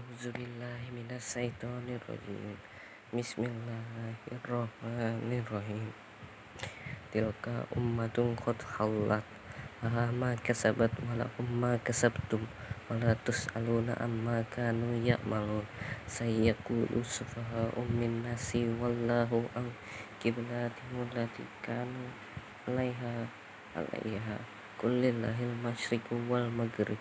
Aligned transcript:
A'udzubillahiminasyaitonirrojim 0.00 2.56
Bismillahirrohmanirrohim. 3.12 5.92
Tilka 7.12 7.68
ummatun 7.76 8.32
qad 8.32 8.56
khallat. 8.64 9.20
Laha 9.84 10.08
ma 10.16 10.32
kasabat 10.40 10.88
wa 11.04 11.20
lakum 11.20 11.44
ma 11.52 11.76
kasabtum. 11.84 12.48
Wa 12.88 12.96
la 12.96 13.12
tus'aluna 13.12 13.92
amma 14.00 14.40
kanu 14.48 15.04
ya'malun. 15.04 15.68
Sayyakulu 16.08 17.04
sufaha 17.04 17.68
ummin 17.76 18.24
nasi 18.24 18.72
Wallahu 18.80 19.44
an 19.52 19.68
kiblatihum 20.16 21.12
latikanu 21.12 22.08
alaiha 22.64 23.28
alaiha. 23.76 24.40
Kullillahil 24.80 25.60
masyriku 25.60 26.16
wal 26.24 26.48
maghrib 26.48 26.96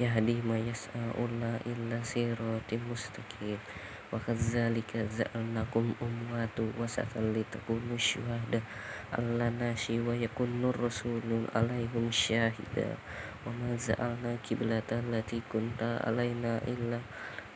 yahdi 0.00 0.40
mayas'a'una 0.40 1.60
illa 1.68 2.00
siratim 2.00 2.80
mustaqim. 2.88 3.60
Wa 4.08 4.16
kadzalika 4.16 5.04
za'alnakum 5.06 5.92
ummatan 6.00 6.72
wasatan 6.80 7.36
litakunu 7.36 8.00
syuhada. 8.00 8.64
'alan 9.12 9.60
nasi 9.60 10.00
wa 10.00 10.16
yakunur 10.16 10.72
rasulun 10.72 11.44
'alaihim 11.52 12.08
syahida. 12.08 12.96
Wa 13.44 13.52
ma 13.52 13.76
za'alna 13.76 14.40
qiblatan 14.40 15.12
lati 15.12 15.44
kunta 15.46 16.00
'alaina 16.00 16.64
illa 16.64 16.98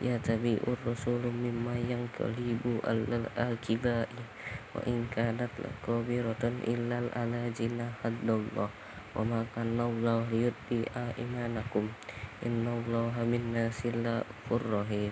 ya 0.04 0.20
tabi'ur 0.20 0.76
rasulun 0.84 1.32
mimma 1.32 1.80
yang 1.80 2.06
kalibu 2.12 2.76
alal 2.84 3.24
akibai. 3.40 4.06
Wa 4.76 4.84
in 4.84 5.08
kanat 5.08 5.50
lakabiratan 5.56 6.60
illal 6.68 7.08
ala 7.16 7.48
jinahadallah 7.50 8.68
wa 9.14 9.22
ma 9.22 9.46
riut 9.46 9.78
Allah 9.78 10.26
yudbi'a 10.26 11.14
imanakum. 11.14 11.86
Inna 12.44 12.76
Allah 12.76 13.24
minna 13.24 13.72
silafur 13.72 14.60
rahim. 14.60 15.08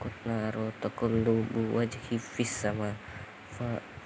Kutnaru 0.00 0.72
takullubu 0.80 1.76
wajhi 1.76 2.16
fis 2.16 2.64
sama. 2.64 2.96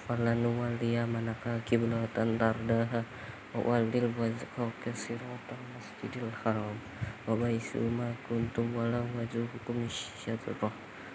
Falanu 0.03 0.59
waliya 0.59 1.07
manaka 1.07 1.63
kiblatan 1.63 2.35
tardaha 2.35 3.07
Wawalil 3.55 4.11
wajhau 4.19 4.67
kesiratan 4.83 5.61
masjidil 5.71 6.27
haram. 6.43 6.75
Wabaisuma 7.23 8.11
kuntum 8.27 8.75
walau 8.75 9.07
wajuhukum 9.15 9.87
syadrah 9.87 10.67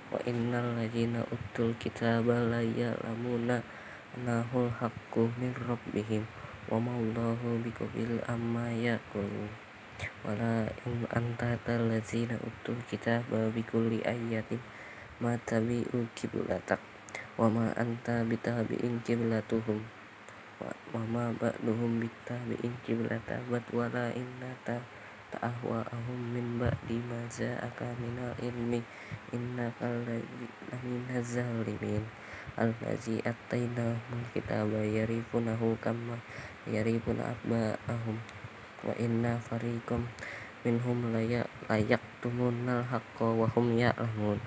Wa 0.08 0.17
innal 0.25 0.80
lajina 0.80 1.20
utul 1.28 1.77
kitaba 1.77 2.41
layalamuna 2.48 3.61
lamuna, 4.25 4.73
haqqu 4.80 5.28
min 5.36 5.53
rabbihim. 5.53 6.25
Wa 6.73 6.80
maullahu 6.80 7.61
bikubil 7.61 8.25
amma 8.25 8.73
yakulun 8.73 9.72
wala 10.27 10.69
in 10.86 11.06
anta 11.11 11.58
talazina 11.67 12.39
utul 12.42 12.78
kita 12.86 13.22
babi 13.28 13.62
kuli 13.67 13.98
ayatin 14.03 14.62
matabi 15.22 15.86
kiblatak 16.14 16.83
wama 17.39 17.75
anta 17.75 18.23
bitabiin 18.27 19.03
kiblatuhum 19.06 19.83
wama 20.95 21.34
ba'duhum 21.39 21.98
bitabiin 22.03 22.75
kiblatabat 22.86 23.64
wala 23.75 24.12
inna 24.14 24.53
ta 24.62 24.78
ta'ahwa 25.33 25.80
ahum 25.89 26.20
min 26.36 26.61
ba'di 26.61 27.00
di 27.00 27.20
ja'aka 27.33 27.97
minal 27.97 28.36
ilmi 28.36 28.84
innaka 29.33 29.89
ladina 30.05 30.77
ina 30.84 31.19
zalimin 31.25 32.05
kita 32.53 33.17
attainahumul 33.25 34.28
kitaba 34.36 34.84
yarifunahu 34.84 35.73
kama 35.80 36.20
yarifuna 36.69 37.33
aba'ahum 37.33 38.42
يعرفونه 38.86 38.86
كما 38.86 38.94
يعرفون 38.94 39.17
أبناءهم 39.17 39.38
وإن 39.38 39.39
فريقا 39.50 39.97
منهم 40.66 40.97
ليكتمون 41.70 42.70
الحق 42.70 43.22
وهم 43.22 43.78
يعلمون 43.78 44.39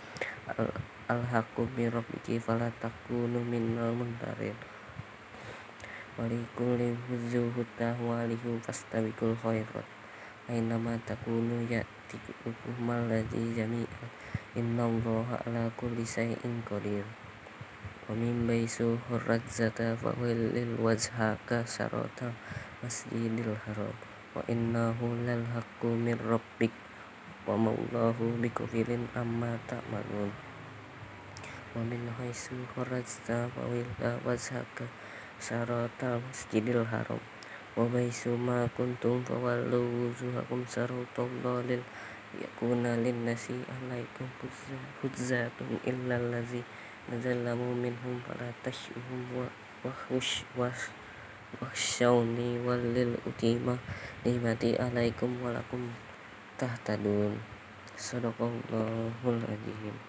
الحق 1.10 1.60
من 1.60 1.88
ربك 1.94 2.38
فلا 2.38 2.70
تكونوا 2.82 3.44
من 3.44 3.78
الممترين 3.78 4.54
ولكل 6.18 6.94
وجهة 7.10 7.80
وله 8.02 8.58
فاستبقوا 8.66 9.28
الخيرات 9.32 9.88
أينما 10.50 10.98
تكونوا 11.06 11.62
يأتي 11.70 12.18
بكم 12.46 12.90
الذي 12.90 13.54
جميعا 13.56 14.06
إن 14.56 14.80
الله 14.80 15.38
على 15.46 15.70
كل 15.76 16.06
شيء 16.06 16.62
قدير 16.70 17.04
ومن 18.10 18.46
بيس 18.46 18.82
خرجت 18.82 19.98
فولل 20.02 20.76
وجهك 20.80 21.64
شطر 21.66 22.32
المسجد 22.82 23.46
الحرام 23.46 24.13
wa 24.35 24.43
innahu 24.51 25.15
lal 25.23 25.47
haqqu 25.55 25.87
min 25.95 26.19
rabbik 26.19 26.75
wa 27.47 27.55
mallahu 27.55 28.35
bikufilin 28.43 29.07
amma 29.15 29.55
ta'malun. 29.63 30.35
Wa 31.71 31.79
min 31.79 32.03
haisu 32.19 32.67
kharajta 32.75 33.47
wa 33.55 33.71
willa 33.71 34.19
wajhaka 34.27 34.91
syaratal 35.39 36.19
masjidil 36.19 36.83
harom 36.83 37.23
wa 37.75 37.83
baisu 37.91 38.39
ma 38.39 38.63
kuntum 38.71 39.19
fawallu 39.27 40.07
wujuhakum 40.07 40.63
syaratallahi 40.63 41.75
lil 41.75 41.83
yakuna 42.39 42.95
lin 42.99 43.27
nasi 43.27 43.55
alaikum 43.67 44.27
hujjatun 45.03 45.79
illa 45.83 46.15
allazi 46.15 46.63
nazallamu 47.11 47.75
minhum 47.75 48.19
fala 48.23 48.47
tashhum 48.63 49.27
wa 49.35 49.47
wahush 49.83 50.47
was 50.55 50.87
wakhsyawni 51.61 52.61
walil 52.61 53.17
utima 53.25 53.77
nikmati 54.23 54.75
alaikum 54.75 55.33
walakum 55.41 55.89
tahtadun. 56.59 57.39
Sadaqallahul 57.95 59.41
azim. 59.47 60.05